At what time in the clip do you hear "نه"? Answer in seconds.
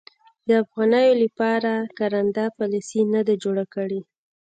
3.13-3.21